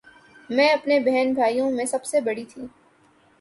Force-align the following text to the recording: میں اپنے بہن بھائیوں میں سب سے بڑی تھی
میں 0.49 0.69
اپنے 0.69 0.99
بہن 0.99 1.33
بھائیوں 1.33 1.69
میں 1.71 1.85
سب 1.85 2.05
سے 2.05 2.21
بڑی 2.21 2.45
تھی 2.45 2.65